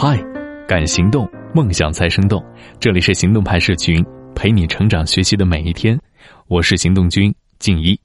[0.00, 0.16] 嗨，
[0.68, 2.40] 敢行动，梦想才生动。
[2.78, 4.00] 这里是行动派社群，
[4.32, 5.98] 陪你成长学习的每一天。
[6.46, 7.98] 我是行动君静一。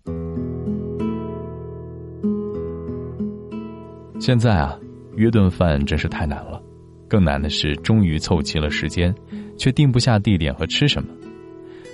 [4.19, 4.75] 现在啊，
[5.17, 6.59] 约顿饭真是太难了，
[7.07, 9.13] 更难的是终于凑齐了时间，
[9.55, 11.09] 却定不下地点和吃什么。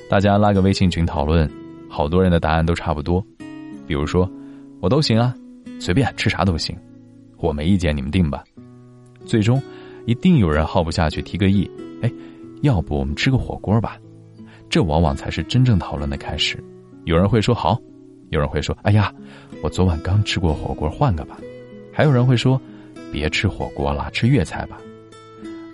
[0.10, 1.46] 大家拉个微信群讨论，
[1.90, 3.22] 好多人的答案都差不多。
[3.86, 4.32] 比如说，
[4.80, 5.36] 我都行啊，
[5.78, 6.74] 随便吃啥都行，
[7.40, 8.42] 我没意见，你们定吧。
[9.26, 9.62] 最终。
[10.10, 11.70] 一定有人耗不下去，提个议，
[12.02, 12.12] 哎，
[12.64, 13.96] 要不我们吃个火锅吧？
[14.68, 16.58] 这往往才是真正讨论的开始。
[17.04, 17.80] 有人会说好，
[18.32, 19.14] 有人会说，哎呀，
[19.62, 21.38] 我昨晚刚吃过火锅，换个吧。
[21.94, 22.60] 还有人会说，
[23.12, 24.82] 别吃火锅了，吃粤菜吧。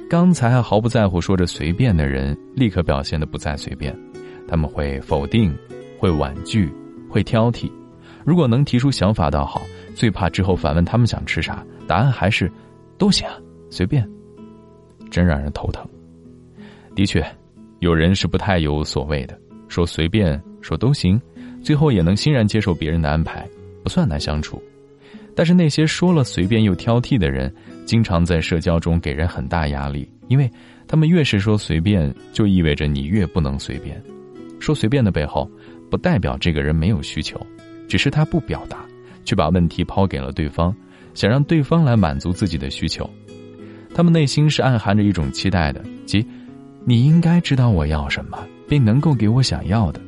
[0.10, 3.98] 刚才还毫不在乎说着随便的人，立刻表现的不再随便。
[4.50, 5.58] 他们会否定，
[5.98, 6.70] 会婉拒，
[7.10, 7.72] 会挑剔。
[8.26, 9.62] 如果能提出想法倒好，
[9.96, 12.52] 最怕之后反问他们想吃啥，答案还是
[12.98, 13.26] 都行，
[13.70, 14.06] 随便。
[15.10, 15.88] 真让人头疼。
[16.96, 17.26] 的确，
[17.80, 21.20] 有人是不太有所谓的，说随便，说都行，
[21.62, 23.48] 最后也能欣然接受别人的安排，
[23.84, 24.62] 不算难相处。
[25.36, 27.54] 但是那些说了随便又挑剔的人，
[27.86, 30.50] 经常在社交中给人很大压力，因为
[30.88, 34.02] 他们越是说随便，就意味着你越不能随便。
[34.60, 35.50] 说随便的背后，
[35.92, 37.40] 不代表这个人没有需求，
[37.90, 38.86] 只是他不表达，
[39.26, 40.74] 却把问题抛给了对方，
[41.14, 43.10] 想让对方来满足自己的需求。
[43.96, 46.24] 他们内心是暗含着一种期待的，即
[46.84, 48.38] 你应该知道我要什么，
[48.68, 50.02] 并能够给我想要的。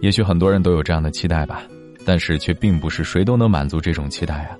[0.00, 1.64] 也许很多人都有这样的期待吧，
[2.06, 4.56] 但是却并不是谁都能满足这种期待啊。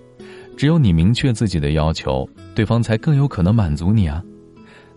[0.56, 4.20] 只有你明确自己的要求，对方才更有可能满足你啊。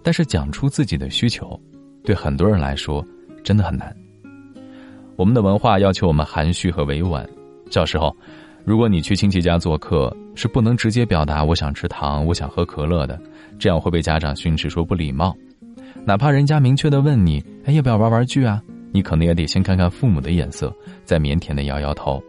[0.02, 1.58] 但是讲出自己的需求，
[2.03, 3.06] 对很多人来说
[3.44, 3.96] 真的很难。
[5.16, 7.30] 我们的文化要求我们含蓄和委婉。
[7.70, 8.18] 小时候，
[8.64, 13.20] 如果你去亲戚家做客，是不能直接表达我想吃糖，我想喝可乐的。
[13.59, 15.36] 这样会被家长训斥说不礼貌，
[16.06, 18.62] 哪怕人家明确的问你，哎，要不要玩玩具啊？
[18.92, 20.73] 你可能也得先看看父母的眼色，
[21.06, 22.22] 再腼腆的摇摇头。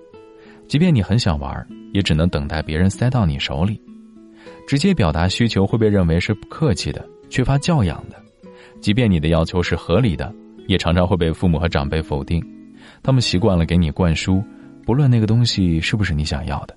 [0.68, 3.80] 即便你很想玩，也只能等待别人塞到你手里。
[4.66, 8.16] 直接表达需求会被认为是不客气的、缺乏教养的。
[8.80, 10.32] 即便你的要求是合理的，
[10.66, 12.42] 也常常会被父母和长辈否定。
[13.02, 14.42] 他们习惯了给你灌输，
[14.84, 16.76] 不论那个东西是不是你想要的。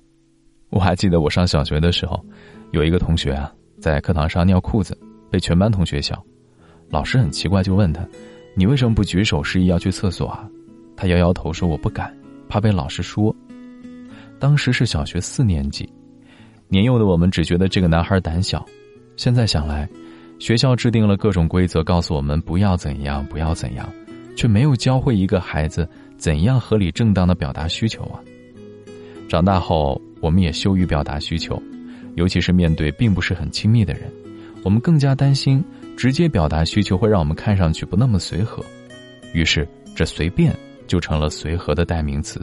[0.70, 2.24] 我还记得我上小学的时候，
[2.72, 3.52] 有一个同学啊。
[3.78, 4.98] 在课堂上尿裤子，
[5.30, 6.20] 被全班同学笑。
[6.88, 8.04] 老师很奇怪，就问他
[8.56, 10.48] ：“你为什么不举手示意要去厕所啊？”
[10.96, 12.12] 他摇摇头说：“我不敢，
[12.48, 13.36] 怕被老师说。”
[14.40, 15.88] 当时是小学四年级，
[16.68, 18.64] 年幼的我们只觉得这个男孩胆小。
[19.16, 19.86] 现在想来，
[20.38, 23.86] 学校制定了各种规则，告诉我们不要怎样，不要怎样，
[24.36, 25.86] 却没有教会一个孩子
[26.16, 28.20] 怎样合理正当的表达需求啊。
[29.28, 31.60] 长大后，我们也羞于表达需求。
[32.14, 34.10] 尤其是面对并不是很亲密的人，
[34.64, 35.62] 我们更加担心
[35.98, 38.64] 直接表达需求会让我们看上去不那么随和，
[39.34, 40.56] 于是这随便
[40.86, 42.40] 就成了随和的代名词。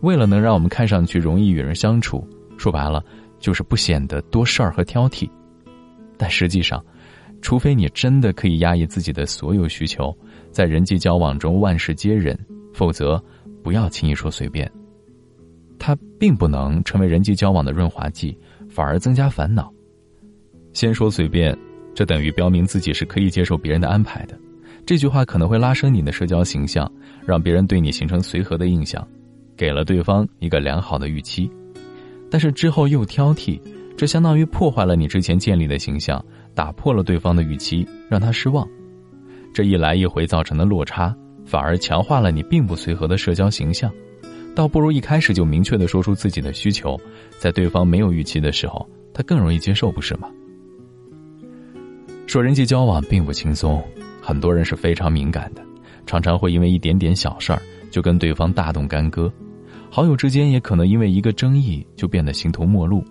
[0.00, 2.26] 为了能让我们看上去容易与人相处，
[2.56, 3.04] 说白了
[3.38, 5.28] 就是不显得多事儿和挑剔。
[6.16, 6.82] 但实际上，
[7.42, 10.16] 除非你真的可以压抑自己的所有需求，
[10.50, 12.38] 在人际交往中万事皆忍，
[12.74, 13.22] 否则
[13.62, 14.70] 不要轻易说随便。
[15.78, 18.36] 它并不能成为人际交往的润滑剂。
[18.74, 19.72] 反而增加烦恼。
[20.72, 21.56] 先说随便，
[21.94, 24.36] 这等于标明自己是可以接受别人的安排的。
[24.84, 26.90] 这句话可能会拉升你的社交形象，
[27.24, 29.06] 让别人对你形成随和的印象，
[29.56, 31.48] 给了对方一个良好的预期。
[32.28, 33.60] 但是之后又挑剔，
[33.96, 36.20] 这相当于破坏了你之前建立的形象，
[36.52, 38.68] 打破了对方的预期，让他失望。
[39.52, 43.90] 这一来一回造成的落差，反而强化了你并不随和的社交形象。
[44.54, 46.98] 倒不如一开始就明确的说出自己的需求，
[47.38, 50.28] 在对方没有预期的时候，他更容易接受，不是吗？
[52.26, 53.82] 说人际交往并不轻松，
[54.22, 55.62] 很多人是非常敏感的，
[56.06, 59.32] 常常会因为一点点小事儿就跟对方大动干戈，
[59.90, 63.04] 好友之间也可能因为一个争议就变得形同陌路，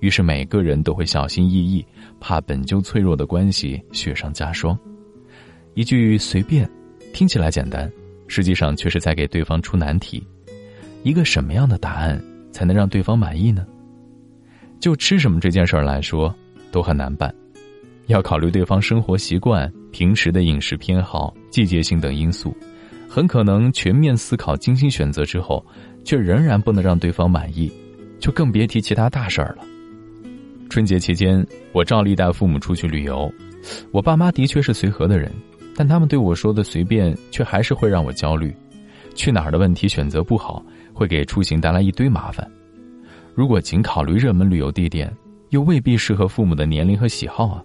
[0.00, 1.84] 于是每个人都会小心翼翼，
[2.20, 4.78] 怕本就脆弱的关系雪上加霜。
[5.74, 6.70] 一句随便，
[7.12, 7.90] 听起来简单，
[8.28, 10.26] 实际上却是在给对方出难题。
[11.02, 12.22] 一个什么样的答案
[12.52, 13.66] 才能让对方满意呢？
[14.78, 16.34] 就吃什么这件事儿来说，
[16.70, 17.34] 都很难办，
[18.06, 22.56] 要考虑对方生活习惯、平时的饮食偏好、季节性等因素，
[23.08, 25.64] 很可能全面思考、精心选择之后，
[26.04, 27.70] 却仍然不能让对方满意，
[28.18, 29.64] 就更别提其他大事儿了。
[30.68, 33.32] 春节期间，我照例带父母出去旅游，
[33.90, 35.30] 我爸妈的确是随和的人，
[35.80, 38.54] 但他们对我说的随便，却还是会让我焦虑。
[39.14, 40.62] 去哪儿的问题选择不好。
[40.92, 42.46] 会给出行带来一堆麻烦。
[43.34, 45.10] 如果仅考虑热门旅游地点，
[45.48, 47.64] 又未必适合父母的年龄和喜好啊。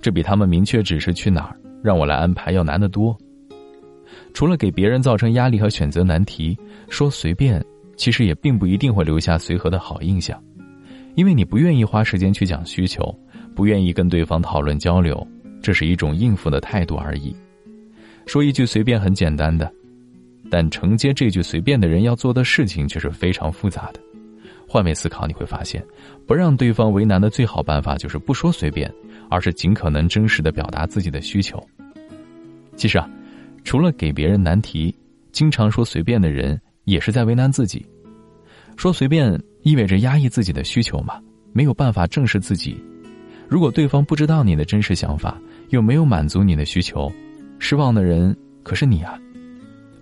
[0.00, 3.14] 这比他们明确指示去哪儿，让我来安排要难得多。
[4.32, 6.56] 除了给别人造成压力和选择难题，
[6.88, 7.62] 说随便，
[7.98, 10.42] 其实也并不一定会留下随和的好印象，
[11.14, 13.14] 因为你不愿意花时间去讲需求，
[13.54, 15.26] 不愿意跟对方讨论交流，
[15.60, 17.36] 这是一种应付的态度而已。
[18.26, 19.72] 说一句随便很简单的，
[20.50, 24.00] 但承接这句随便的人要做的事情却是非常复杂的。
[24.66, 25.84] 换位思考，你会发现，
[26.26, 28.92] 不让对方为难的最好办法就是不说随便，
[29.28, 31.62] 而是尽可能真实的表达自己的需求。
[32.76, 33.08] 其实啊。
[33.64, 34.92] 除了给别人难题，
[35.30, 37.86] 经常说随便的人也是在为难自己。
[38.76, 41.20] 说随便意味着压抑自己的需求嘛，
[41.52, 42.76] 没有办法正视自己。
[43.48, 47.08] 如果对方不知道你的真实想法，又没有满足你的需求，
[47.64, 49.16] 失望的人可是你啊。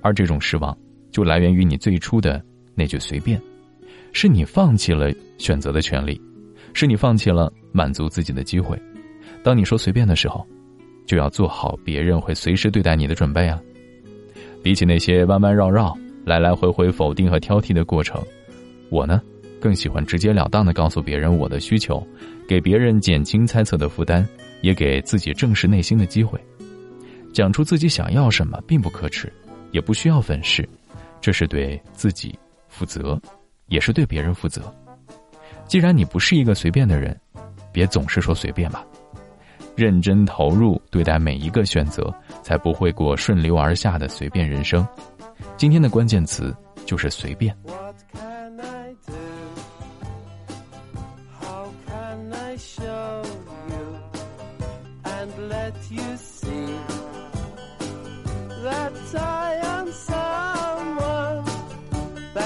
[0.01, 0.75] 而这种失望，
[1.13, 2.43] 就来源于你最初的
[2.75, 3.39] 那句随便，
[4.15, 6.19] 是你放弃了选择的权利，
[6.73, 8.81] 是你放弃了满足自己的机会。
[9.43, 10.45] 当你说随便的时候。
[11.07, 13.61] 就要做好别人会随时对待你的准备啊！
[14.63, 15.93] 比起那些弯弯绕绕、
[16.25, 18.23] 来来回回否定和挑剔的过程，
[18.91, 19.21] 我呢，
[19.61, 22.07] 更喜欢直截了当的告诉别人我的需求，
[22.47, 24.25] 给别人减轻猜测的负担，
[24.61, 26.39] 也给自己正视内心的机会。
[27.33, 29.33] 讲出自己想要什么并不可耻，
[29.71, 30.69] 也不需要粉饰，
[31.21, 32.39] 这是对自己
[32.69, 33.21] 负责，
[33.69, 34.63] 也是对别人负责。
[35.67, 37.19] 既然你不是一个随便的人，
[37.73, 38.85] 别总是说随便吧。
[39.77, 42.13] 认真投入对待每一个选择，
[42.43, 44.87] 才不会过顺流而下的随便人生。
[45.57, 46.55] 今天的关键词
[46.85, 47.57] 就是随便。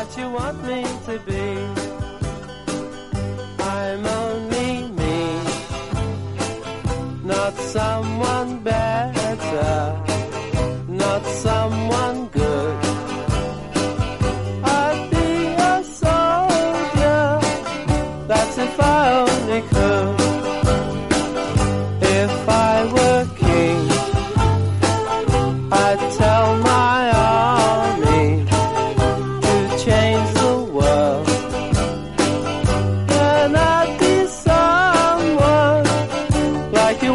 [0.04, 1.44] What you want me to be.
[3.58, 5.40] I'm only me,
[7.24, 10.02] not someone better,
[10.88, 12.84] not someone good.
[14.62, 17.40] I'd be a soldier,
[18.28, 19.13] that's if I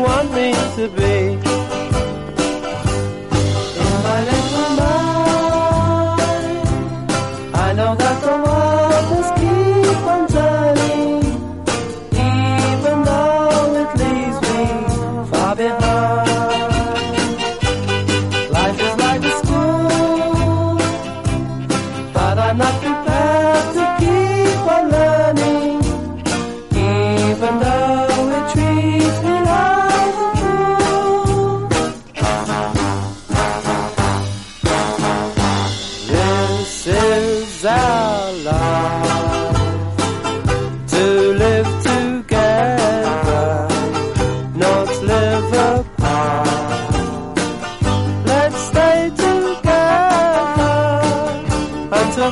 [0.01, 1.48] want me to be.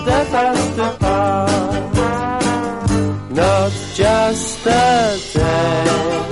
[0.08, 1.94] step after apart,
[3.32, 6.27] not just a day.